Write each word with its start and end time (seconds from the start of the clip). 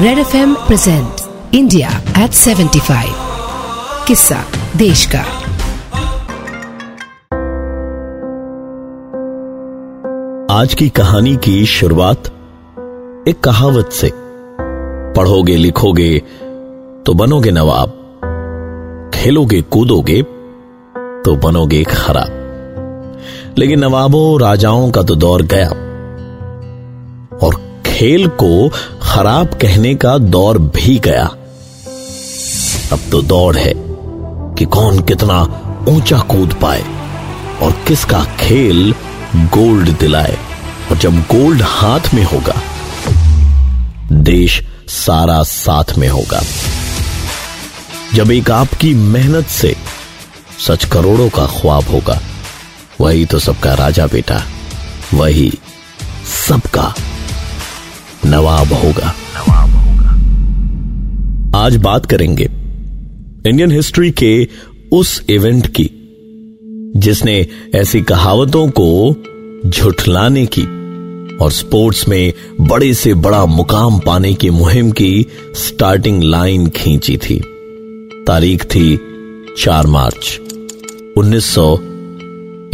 Red 0.00 0.18
F 0.18 0.36
M 0.36 0.54
present 0.54 1.16
India 1.54 1.88
at 2.24 2.30
75 2.30 3.04
किस्सा 4.06 4.44
देश 4.76 5.06
का 5.06 5.18
आज 10.54 10.74
की 10.74 10.88
कहानी 10.88 11.36
की 11.36 11.66
शुरुआत 11.66 12.26
एक 13.28 13.40
कहावत 13.44 13.90
से। 13.92 14.12
पढ़ोगे, 15.14 15.56
लिखोगे 15.56 16.18
तो 17.06 17.14
बनोगे 17.14 17.50
नवाब। 17.50 17.88
खेलोगे, 19.14 19.62
कूदोगे 19.62 20.22
तो 21.22 21.36
बनोगे 21.36 21.84
खराब। 21.84 22.28
लेकिन 23.58 23.80
नवाबों, 23.80 24.40
राजाओं 24.40 24.90
का 24.90 25.02
तो 25.02 25.14
दौर 25.14 25.42
गया। 25.42 25.85
खेल 27.96 28.26
को 28.40 28.68
खराब 29.02 29.54
कहने 29.54 29.94
का 29.94 30.16
दौर 30.18 30.58
भी 30.58 30.98
गया। 30.98 31.24
अब 32.92 33.08
तो 33.10 33.20
दौड़ 33.22 33.56
है 33.56 33.72
कि 34.58 34.64
कौन 34.64 35.00
कितना 35.00 35.40
ऊँचा 35.88 36.18
कूद 36.18 36.52
पाए 36.52 36.82
और 37.62 37.72
किसका 37.88 38.22
खेल 38.40 38.94
गोल्ड 39.36 39.88
दिलाए 39.98 40.36
और 40.90 40.98
जब 40.98 41.20
गोल्ड 41.22 41.62
हाथ 41.62 42.12
में 42.14 42.22
होगा, 42.24 42.54
देश 44.12 44.60
सारा 44.88 45.42
साथ 45.42 45.96
में 45.98 46.08
होगा। 46.08 46.42
जब 48.14 48.30
एक 48.30 48.50
आपकी 48.50 48.94
मेहनत 48.94 49.46
से 49.46 49.74
सच 50.66 50.84
करोड़ों 50.84 51.28
का 51.28 51.46
ख्वाब 51.46 51.88
होगा, 51.88 52.20
वही 53.00 53.26
तो 53.26 53.38
सबका 53.38 53.74
राजा 53.74 54.06
बेटा, 54.06 54.42
वही 55.14 55.52
सबका 56.48 56.94
नवाब 58.26 58.72
होगा। 58.72 59.12
नवाब 59.34 59.70
होगा 59.78 60.10
आज 61.58 61.76
बात 61.76 62.06
करेंगे 62.06 62.44
इंडियन 63.46 63.72
हिस्ट्री 63.72 64.10
के 64.10 64.48
उस 64.92 65.22
इवेंट 65.30 65.66
की, 65.66 65.90
जिसने 66.96 67.46
ऐसी 67.74 68.00
कहावतों 68.02 68.68
को 68.70 69.14
झुठलाने 69.66 70.46
की 70.46 70.64
और 71.36 71.50
स्पोर्ट्स 71.52 72.08
में 72.08 72.32
बड़े 72.60 72.92
से 72.94 73.14
बड़ा 73.14 73.44
मुकाम 73.46 73.98
पाने 73.98 74.34
की 74.34 74.50
मुहिम 74.50 74.90
की 74.90 75.26
स्टार्टिंग 75.56 76.22
लाइन 76.22 76.68
खींची 76.68 77.16
थी। 77.18 77.40
तारीख 78.26 78.64
थी 78.64 78.98
चार 79.58 79.86
मार्च, 79.86 80.38
उन्नीस 81.16 81.44
सौ 81.44 81.72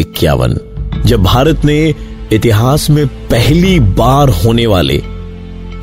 इक्यावन, 0.00 0.58
जब 1.06 1.22
भारत 1.22 1.64
ने 1.64 1.94
इतिहास 2.32 2.90
में 2.90 3.06
पहली 3.30 3.78
बार 3.80 4.28
होने 4.44 4.66
वाले 4.66 5.02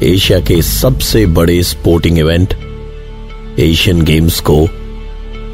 एशिया 0.03 0.39
के 0.39 0.61
सबसे 0.61 1.25
बड़े 1.27 1.61
स्पोर्टिंग 1.63 2.17
इवेंट 2.19 2.53
एशियन 3.59 4.01
गेम्स 4.01 4.39
को 4.49 4.55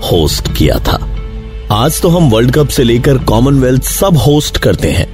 होस्ट 0.04 0.52
किया 0.58 0.78
था। 0.80 0.98
आज 1.72 2.02
तो 2.02 2.10
हम 2.10 2.30
वर्ल्ड 2.30 2.52
कप 2.52 2.68
से 2.68 2.84
लेकर 2.84 3.18
कॉमनवेल्थ 3.26 3.84
सब 3.84 4.18
होस्ट 4.18 4.58
करते 4.58 4.92
हैं। 4.92 5.08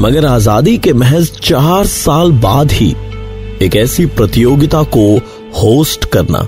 मगर 0.00 0.26
आज़ादी 0.26 0.76
के 0.78 0.92
महज 0.92 1.30
चार 1.38 1.86
साल 1.86 2.32
बाद 2.42 2.72
ही 2.72 2.90
एक 3.62 3.76
ऐसी 3.76 4.06
प्रतियोगिता 4.08 4.82
को 4.96 5.06
होस्ट 5.62 6.04
करना 6.12 6.46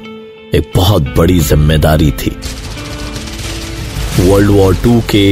एक 0.55 0.73
बहुत 0.77 1.15
बड़ी 1.17 1.39
ज़िम्मेदारी 1.41 2.11
थी। 2.13 2.37
वर्ल्ड 4.21 4.51
वॉर 4.51 4.75
टू 4.75 5.01
के 5.11 5.27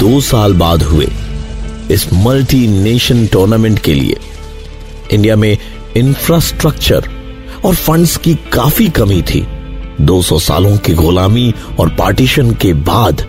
दो 0.00 0.20
साल 0.22 0.52
बाद 0.54 0.82
हुए 0.82 1.08
इस 1.90 2.12
मल्टी 2.14 2.66
नेशन 2.82 3.26
टूर्नामेंट 3.26 3.78
के 3.78 3.94
लिए। 3.94 4.16
इंडिया 5.12 5.36
में 5.36 5.56
इंफ्रास्ट्रक्चर 5.96 7.08
और 7.64 7.74
फंड्स 7.74 8.16
की 8.16 8.34
काफ़ी 8.52 8.88
कमी 8.88 9.22
थी। 9.22 9.46
200 10.00 10.38
सालों 10.38 10.76
की 10.76 10.94
गुलामी 10.94 11.52
और 11.80 11.88
पार्टीशन 11.88 12.50
के 12.54 12.72
बाद 12.72 13.26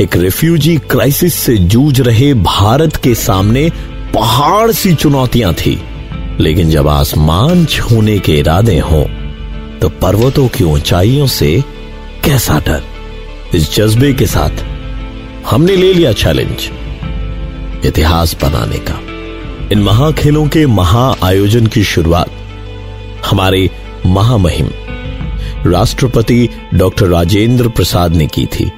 एक 0.00 0.16
रेफ्यूजी 0.16 0.76
क्राइसिस 0.90 1.34
से 1.34 1.56
जूझ 1.56 2.00
रहे 2.00 2.32
भारत 2.34 2.96
के 2.96 3.14
सामने 3.14 3.70
पहाड़ 4.14 4.70
सी 4.72 4.94
चुनौतियाँ 4.94 5.52
थी। 5.54 5.80
लेकिन 6.40 6.70
जब 6.70 6.88
आसमान 6.88 7.64
छूने 7.64 8.18
के 8.18 8.32
इरादे 8.32 8.78
हों 8.80 9.04
तो 9.78 9.88
पर्वतों 9.88 10.48
की 10.48 10.64
ऊंचाइयों 10.64 11.26
से 11.26 11.62
कैसा 12.24 12.58
डर? 12.58 12.82
इस 13.54 13.74
जज्बे 13.74 14.12
के 14.12 14.26
साथ 14.26 14.64
हमने 15.46 15.76
ले 15.76 15.92
लिया 15.94 16.12
चैलेंज 16.12 16.70
इतिहास 17.86 18.36
बनाने 18.42 18.78
का। 18.78 19.00
इन 19.72 19.82
महाखेलों 19.82 20.48
के 20.48 20.66
महा 20.66 21.16
आयोजन 21.22 21.66
की 21.66 21.84
शुरुआत 21.84 22.30
हमारे 23.26 23.70
महामहिम 24.06 24.70
राष्ट्रपति 25.66 26.48
डॉक्टर 26.74 27.06
राजेंद्र 27.06 27.68
प्रसाद 27.68 28.16
ने 28.16 28.26
की 28.26 28.46
थी 28.46 28.70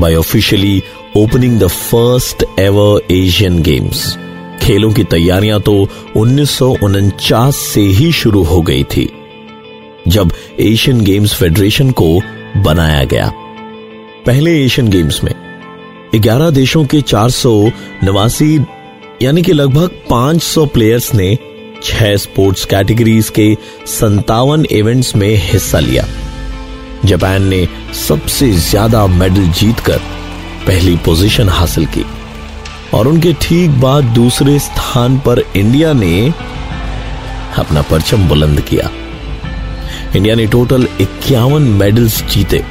by 0.00 0.14
officially 0.14 0.82
opening 1.16 1.60
the 1.60 1.66
first 1.66 2.44
ever 2.58 3.14
Asian 3.14 3.62
Games 3.62 4.18
खेलों 4.62 4.92
की 4.92 5.04
तैयारियाँ 5.04 5.60
तो 5.60 5.88
उन्नीस 6.16 6.50
सौ 6.50 6.76
उनचास 6.82 7.56
से 7.56 7.80
ही 7.80 8.12
शुरू 8.12 8.42
हो 8.42 8.60
गई 8.60 8.84
थी, 8.84 9.08
जब 10.08 10.32
एशियन 10.60 11.00
गेम्स 11.00 11.34
फेडरेशन 11.34 11.90
को 11.90 12.20
बनाया 12.56 13.04
गया। 13.04 13.32
पहले 14.26 14.64
एशियन 14.64 14.88
गेम्स 14.88 15.24
में 15.24 15.34
11 16.14 16.50
देशों 16.50 16.84
के 16.84 17.00
चार 17.00 17.30
सौ 17.30 17.70
नवासी 18.04 18.58
यानी 19.24 19.42
कि 19.42 19.52
लगभग 19.52 19.90
500 20.10 20.66
प्लेयर्स 20.66 21.14
ने 21.14 21.36
छह 21.82 22.16
स्पोर्ट्स 22.16 22.64
कैटेगरीज 22.64 23.28
के 23.28 23.46
संतावन 23.88 24.64
इवेंट्स 24.70 25.14
में 25.16 25.34
हिस्सा 25.36 25.78
लिया। 25.78 26.04
जापान 27.04 27.42
ने 27.42 27.66
सबसे 28.08 28.50
ज़्यादा 28.50 29.06
मेडल 29.06 29.46
जीतकर 29.50 29.98
पहली 30.66 30.96
पोजीशन 30.96 31.48
हासिल 31.48 31.86
की। 31.86 32.04
और 32.94 33.08
उनके 33.08 33.32
ठीक 33.32 33.70
बाद 33.80 34.04
दूसरे 34.04 34.58
स्थान 34.58 35.18
पर 35.18 35.42
इंडिया 35.56 35.92
ने 35.92 36.28
अपना 37.58 37.82
परचम 37.82 38.28
बुलंद 38.28 38.60
किया। 38.60 38.90
इंडिया 40.16 40.34
ने 40.34 40.46
टोटल 40.46 40.88
इक्यावन 41.00 41.62
मेडल्स 41.62 42.22
जीते, 42.24 42.64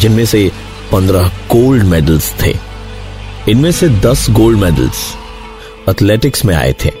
जिनमें 0.00 0.24
से 0.24 0.50
पंद्रह 0.92 1.28
गोल्ड 1.52 1.84
मेडल्स 1.84 2.34
थे। 2.42 2.56
इनमें 3.50 3.72
से 3.72 3.88
दस 3.88 4.30
गोल्ड 4.30 4.58
मेडल्स 4.58 5.06
एथलेटिक्स 5.88 6.44
में 6.44 6.54
आए 6.54 6.74
थे। 6.84 6.92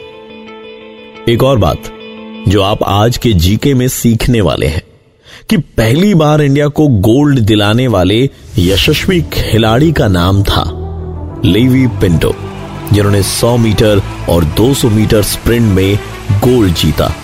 एक 1.28 1.42
और 1.42 1.58
बात, 1.58 1.82
जो 2.48 2.62
आप 2.62 2.78
आज 2.82 3.16
के 3.16 3.32
जीके 3.32 3.74
में 3.74 3.88
सीखने 3.88 4.40
वाले 4.40 4.66
हैं, 4.66 4.82
कि 5.50 5.56
पहली 5.56 6.14
बार 6.14 6.42
इंडिया 6.42 6.68
को 6.68 6.88
गोल्ड 6.88 7.38
दिलाने 7.38 7.86
वाले 7.86 8.30
यशस्वी 8.58 9.20
खिलाड़ी 9.22 9.92
का 9.92 10.08
नाम 10.08 10.42
था 10.42 10.64
लेवी 11.44 11.86
पिंटो 11.86 12.34
जिन्होंने 12.92 13.22
100 13.22 13.56
मीटर 13.56 14.02
और 14.28 14.44
200 14.44 14.84
मीटर 14.84 15.22
स्प्रिंट 15.22 15.72
में 15.72 15.98
गोल्ड 16.32 16.74
जीता 16.74 17.14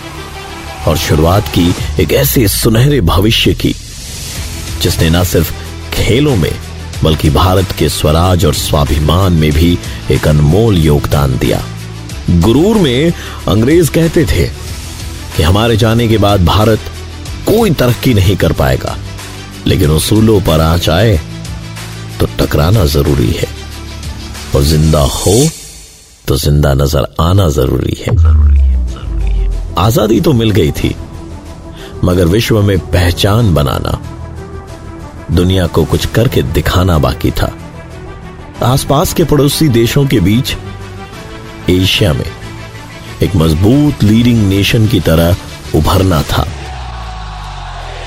और 0.87 0.97
शुरुआत 0.97 1.47
की 1.47 1.73
एक 1.99 2.11
ऐसे 2.11 2.47
सुनहरे 2.47 3.01
भविष्य 3.01 3.53
की, 3.53 3.75
जिसने 4.81 5.09
न 5.09 5.23
सिर्फ़ 5.23 5.53
खेलों 5.93 6.35
में 6.35 6.51
बल्कि 7.03 7.29
भारत 7.29 7.71
के 7.79 7.89
स्वराज 7.89 8.45
और 8.45 8.53
स्वाभिमान 8.55 9.33
में 9.33 9.51
भी 9.51 9.77
एक 10.11 10.27
अनमोल 10.27 10.77
योगदान 10.77 11.37
दिया। 11.37 11.61
गुरूर 12.41 12.77
में 12.77 13.13
अंग्रेज़ 13.47 13.91
कहते 13.91 14.25
थे 14.25 14.47
कि 15.37 15.43
हमारे 15.43 15.77
जाने 15.77 16.07
के 16.07 16.17
बाद 16.17 16.45
भारत 16.45 16.91
कोई 17.47 17.71
तरक्की 17.71 18.13
नहीं 18.13 18.35
कर 18.37 18.51
पाएगा, 18.53 18.95
लेकिन 19.67 19.89
उसूलों 19.91 20.39
पर 20.41 20.61
आँच 20.61 20.89
आए 20.89 21.19
तो 22.19 22.27
टकराना 22.39 22.85
ज़रूरी 22.87 23.31
है। 23.31 23.47
और 24.55 24.63
ज़िंदा 24.63 24.99
हो 24.99 25.35
तो 26.27 26.35
ज़िंदा 26.37 26.73
नज़र 26.73 27.07
आना 27.21 27.47
ज़रूरी 27.49 27.97
है। 27.99 28.15
आज़ादी 29.77 30.19
तो 30.21 30.33
मिल 30.33 30.51
गई 30.51 30.71
थी, 30.71 30.95
मगर 32.03 32.27
विश्व 32.27 32.61
में 32.61 32.77
पहचान 32.91 33.53
बनाना 33.53 33.99
दुनिया 35.31 35.67
को 35.67 35.85
कुछ 35.85 36.05
करके 36.05 36.41
दिखाना 36.41 36.97
बाकी 36.97 37.31
था। 37.31 37.57
आसपास 38.63 39.13
के 39.13 39.23
पड़ोसी 39.23 39.67
देशों 39.67 40.05
के 40.07 40.19
बीच, 40.19 40.55
एशिया 41.69 42.13
में, 42.13 42.31
एक 43.23 43.35
मज़बूत 43.35 44.03
लीडिंग 44.03 44.49
नेशन 44.49 44.87
की 44.87 44.99
तरह 44.99 45.35
उभरना 45.75 46.21
था। 46.21 46.47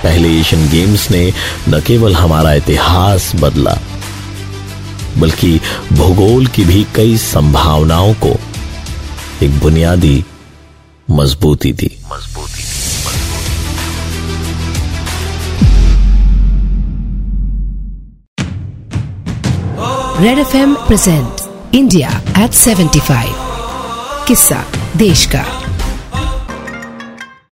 पहले 0.02 0.38
एशियन 0.40 0.68
गेम्स 0.68 1.10
ने 1.10 1.32
न 1.68 1.80
केवल 1.80 2.14
हमारा 2.14 2.52
इतिहास 2.52 3.32
बदला, 3.34 3.78
बल्कि 5.18 5.60
भूगोल 5.92 6.46
की 6.46 6.64
भी 6.64 6.86
कई 6.94 7.16
संभावनाओं 7.16 8.14
को 8.14 8.36
एक 9.42 9.58
बुनियादी 9.58 10.24
मजबूती 11.10 11.72
दी। 11.72 11.90
मजबूती 12.12 12.62
red 20.20 20.38
F 20.38 20.56
M 20.56 20.74
present 20.86 21.74
India 21.74 22.08
at 22.44 22.52
75 22.54 24.26
किस्सा 24.28 24.62
देश 24.96 25.24
का 25.34 25.42